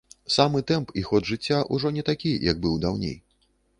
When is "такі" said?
2.09-2.31